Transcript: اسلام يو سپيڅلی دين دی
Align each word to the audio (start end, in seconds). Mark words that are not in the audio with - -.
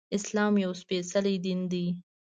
اسلام 0.17 0.53
يو 0.63 0.71
سپيڅلی 0.81 1.35
دين 1.45 1.59
دی 1.71 1.85